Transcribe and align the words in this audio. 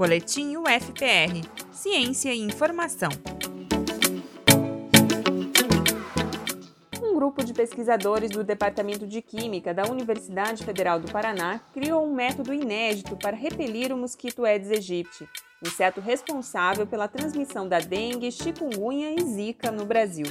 Boletim 0.00 0.56
UFPR 0.56 1.46
Ciência 1.70 2.32
e 2.32 2.40
Informação. 2.40 3.10
Um 7.02 7.14
grupo 7.14 7.44
de 7.44 7.52
pesquisadores 7.52 8.30
do 8.30 8.42
Departamento 8.42 9.06
de 9.06 9.20
Química 9.20 9.74
da 9.74 9.82
Universidade 9.84 10.64
Federal 10.64 10.98
do 10.98 11.12
Paraná 11.12 11.60
criou 11.74 12.02
um 12.06 12.14
método 12.14 12.54
inédito 12.54 13.14
para 13.14 13.36
repelir 13.36 13.92
o 13.92 13.98
mosquito 13.98 14.46
Aedes 14.46 14.70
aegypti, 14.70 15.28
inseto 15.62 16.00
responsável 16.00 16.86
pela 16.86 17.06
transmissão 17.06 17.68
da 17.68 17.78
dengue, 17.78 18.32
chikungunya 18.32 19.14
e 19.14 19.22
zika 19.22 19.70
no 19.70 19.84
Brasil. 19.84 20.24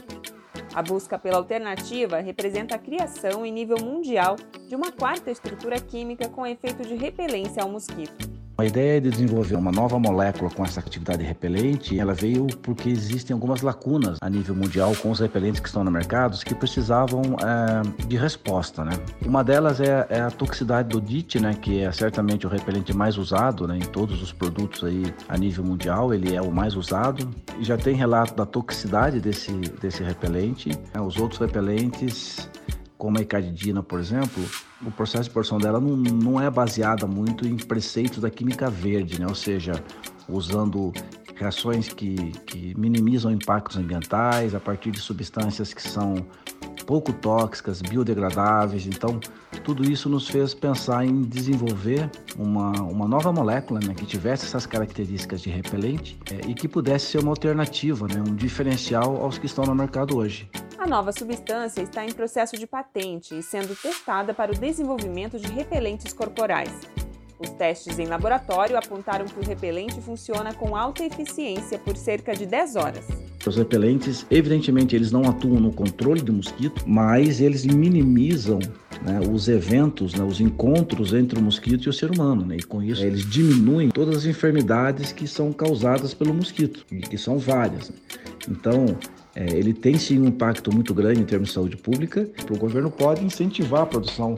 A 0.73 0.81
busca 0.81 1.19
pela 1.19 1.37
alternativa 1.37 2.17
representa 2.17 2.73
a 2.73 2.79
criação 2.79 3.45
em 3.45 3.51
nível 3.51 3.77
mundial 3.77 4.35
de 4.67 4.75
uma 4.75 4.91
quarta 4.91 5.29
estrutura 5.29 5.79
química 5.79 6.27
com 6.27 6.43
efeito 6.47 6.81
de 6.81 6.95
repelência 6.95 7.61
ao 7.61 7.69
mosquito. 7.69 8.38
A 8.59 8.65
ideia 8.65 8.99
de 8.99 9.09
desenvolver 9.09 9.55
uma 9.55 9.71
nova 9.71 9.97
molécula 9.97 10.51
com 10.51 10.65
essa 10.65 10.81
atividade 10.81 11.23
repelente, 11.23 11.97
ela 11.97 12.13
veio 12.13 12.45
porque 12.61 12.89
existem 12.89 13.33
algumas 13.33 13.61
lacunas 13.61 14.17
a 14.19 14.29
nível 14.29 14.53
mundial 14.53 14.93
com 14.97 15.11
os 15.11 15.19
repelentes 15.21 15.61
que 15.61 15.67
estão 15.67 15.81
no 15.81 15.89
mercado 15.89 16.37
que 16.39 16.53
precisavam 16.53 17.21
é, 17.41 18.05
de 18.05 18.17
resposta, 18.17 18.83
né? 18.83 18.91
Uma 19.25 19.45
delas 19.45 19.79
é, 19.79 20.05
é, 20.09 20.19
a 20.19 20.29
toxicidade 20.29 20.89
do 20.89 20.99
DIT, 20.99 21.39
né? 21.39 21.53
Que 21.53 21.83
é 21.83 21.91
certamente 21.93 22.45
o 22.45 22.49
repelente 22.49 22.93
mais 22.93 23.17
usado, 23.17 23.65
né? 23.65 23.77
Em 23.77 23.85
todos 23.85 24.21
os 24.21 24.33
produtos 24.33 24.83
aí 24.83 25.03
a 25.29 25.37
nível 25.37 25.63
mundial, 25.63 26.13
ele 26.13 26.35
é 26.35 26.41
o 26.41 26.51
mais 26.51 26.75
usado. 26.75 27.29
Já 27.61 27.77
tem 27.77 27.95
relato 27.95 28.35
da 28.35 28.45
toxicidade 28.45 29.21
desse, 29.21 29.53
desse 29.53 30.03
repelente. 30.03 30.69
Né? 30.93 30.99
Os 30.99 31.17
outros 31.17 31.39
repelentes 31.39 32.49
como 32.99 33.17
a 33.17 33.21
icardidina, 33.21 33.81
por 33.81 33.97
exemplo, 33.97 34.43
o 34.85 34.91
processo 34.91 35.23
de 35.23 35.29
produção 35.29 35.57
dela 35.57 35.79
não, 35.79 35.95
não 35.95 36.39
é 36.39 36.51
baseada 36.51 37.07
muito 37.07 37.47
em 37.47 37.55
preceitos 37.55 38.19
da 38.19 38.29
química 38.29 38.69
verde, 38.69 39.19
né? 39.21 39.25
ou 39.25 39.33
seja, 39.33 39.81
usando 40.27 40.91
reações 41.33 41.87
que, 41.87 42.15
que 42.45 42.77
minimizam 42.77 43.31
impactos 43.31 43.77
ambientais 43.77 44.53
a 44.53 44.59
partir 44.59 44.91
de 44.91 44.99
substâncias 44.99 45.73
que 45.73 45.81
são 45.81 46.25
pouco 46.85 47.13
tóxicas, 47.13 47.81
biodegradáveis. 47.81 48.85
Então, 48.85 49.17
tudo 49.63 49.89
isso 49.89 50.09
nos 50.09 50.27
fez 50.27 50.53
pensar 50.53 51.05
em 51.05 51.21
desenvolver 51.21 52.11
uma, 52.37 52.71
uma 52.81 53.07
nova 53.07 53.31
molécula 53.31 53.79
né, 53.79 53.93
que 53.93 54.05
tivesse 54.05 54.45
essas 54.45 54.65
características 54.65 55.39
de 55.39 55.49
repelente 55.49 56.19
é, 56.29 56.49
e 56.49 56.53
que 56.53 56.67
pudesse 56.67 57.05
ser 57.05 57.19
uma 57.19 57.31
alternativa, 57.31 58.07
né, 58.07 58.21
um 58.27 58.35
diferencial 58.35 59.23
aos 59.23 59.37
que 59.37 59.45
estão 59.45 59.63
no 59.63 59.73
mercado 59.73 60.17
hoje. 60.17 60.49
A 60.79 60.87
nova 60.87 61.11
substância 61.11 61.81
está 61.81 62.05
em 62.05 62.13
processo 62.13 62.55
de 62.55 62.65
patente 62.65 63.37
e 63.37 63.43
sendo 63.43 63.75
testada 63.75 64.33
para 64.33 64.53
o 64.53 64.55
desenvolvimento 64.57 65.37
de 65.37 65.51
repelentes 65.51 66.13
corporais. 66.13 66.71
Os 67.37 67.49
testes 67.49 67.99
em 67.99 68.05
laboratório 68.05 68.77
apontaram 68.77 69.25
que 69.25 69.37
o 69.37 69.45
repelente 69.45 69.99
funciona 69.99 70.53
com 70.53 70.77
alta 70.77 71.03
eficiência 71.03 71.77
por 71.77 71.97
cerca 71.97 72.33
de 72.33 72.45
10 72.45 72.77
horas. 72.77 73.05
Os 73.45 73.57
repelentes, 73.57 74.25
evidentemente, 74.31 74.95
eles 74.95 75.11
não 75.11 75.23
atuam 75.23 75.59
no 75.59 75.73
controle 75.73 76.21
do 76.21 76.31
mosquito, 76.31 76.81
mas 76.87 77.41
eles 77.41 77.65
minimizam 77.65 78.59
né, 79.01 79.19
os 79.29 79.49
eventos, 79.49 80.13
né, 80.13 80.23
os 80.23 80.39
encontros 80.39 81.13
entre 81.13 81.39
o 81.39 81.41
mosquito 81.41 81.87
e 81.87 81.89
o 81.89 81.93
ser 81.93 82.09
humano. 82.09 82.45
Né, 82.45 82.55
e 82.57 82.63
com 82.63 82.81
isso, 82.81 83.03
eles 83.03 83.29
diminuem 83.29 83.89
todas 83.89 84.19
as 84.19 84.25
enfermidades 84.25 85.11
que 85.11 85.27
são 85.27 85.51
causadas 85.51 86.13
pelo 86.13 86.33
mosquito, 86.33 86.85
e 86.89 87.01
que 87.01 87.17
são 87.17 87.37
várias. 87.37 87.89
Né. 87.89 87.95
Então, 88.49 88.97
é, 89.39 89.57
ele 89.57 89.73
tem 89.73 89.97
sim 89.97 90.19
um 90.19 90.25
impacto 90.25 90.69
muito 90.69 90.93
grande 90.93 91.21
em 91.21 91.23
termos 91.23 91.47
de 91.47 91.53
saúde 91.53 91.77
pública. 91.77 92.29
O 92.51 92.57
governo 92.57 92.91
pode 92.91 93.23
incentivar 93.23 93.83
a 93.83 93.85
produção 93.85 94.35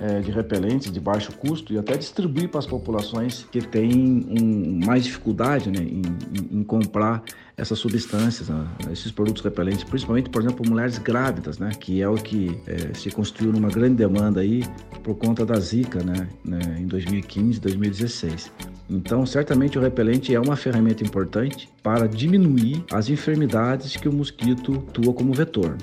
é, 0.00 0.20
de 0.20 0.30
repelentes 0.30 0.90
de 0.90 0.98
baixo 0.98 1.32
custo 1.32 1.74
e 1.74 1.78
até 1.78 1.98
distribuir 1.98 2.48
para 2.48 2.60
as 2.60 2.66
populações 2.66 3.46
que 3.52 3.60
têm 3.60 4.26
um, 4.26 4.86
mais 4.86 5.04
dificuldade 5.04 5.70
né, 5.70 5.80
em, 5.80 6.00
em, 6.34 6.60
em, 6.60 6.64
comprar 6.64 7.22
essas 7.58 7.78
substâncias, 7.78 8.48
né, 8.48 8.66
esses 8.90 9.12
produtos 9.12 9.42
repelentes, 9.42 9.84
principalmente, 9.84 10.30
por 10.30 10.40
exemplo, 10.40 10.66
mulheres 10.66 10.96
grávidas, 10.96 11.58
né, 11.58 11.70
que 11.78 12.00
é 12.00 12.08
o 12.08 12.14
que 12.14 12.58
é, 12.66 12.94
se 12.94 13.10
construiu 13.10 13.52
numa 13.52 13.68
grande 13.68 13.96
demanda 13.96 14.40
aí 14.40 14.64
por 15.02 15.16
conta 15.16 15.44
da 15.44 15.60
Zika 15.60 16.02
né, 16.02 16.26
né 16.42 16.78
em 16.80 16.86
2015 16.86 17.60
2016. 17.60 18.50
Então, 18.90 19.26
certamente 19.26 19.78
o 19.78 19.82
repelente 19.82 20.34
é 20.34 20.40
uma 20.40 20.56
ferramenta 20.56 21.04
importante 21.04 21.68
para 21.82 22.08
diminuir 22.08 22.84
as 22.90 23.08
enfermidades 23.08 23.96
que 23.96 24.08
o 24.08 24.12
mosquito 24.12 24.84
atua 24.88 25.12
como 25.12 25.32
vetor. 25.32 25.76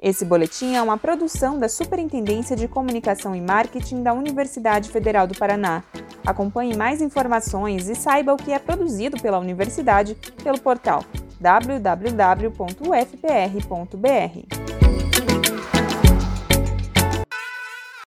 Esse 0.00 0.24
boletim 0.24 0.74
é 0.74 0.82
uma 0.82 0.98
produção 0.98 1.58
da 1.58 1.66
Superintendência 1.68 2.54
de 2.54 2.68
Comunicação 2.68 3.34
e 3.34 3.40
Marketing 3.40 4.02
da 4.02 4.12
Universidade 4.12 4.90
Federal 4.90 5.26
do 5.26 5.34
Paraná. 5.34 5.82
Acompanhe 6.26 6.76
mais 6.76 7.00
informações 7.00 7.88
e 7.88 7.94
saiba 7.94 8.34
o 8.34 8.36
que 8.36 8.52
é 8.52 8.58
produzido 8.58 9.18
pela 9.20 9.38
universidade 9.38 10.14
pelo 10.42 10.60
portal 10.60 11.02
www.ufpr.br. 11.40 12.44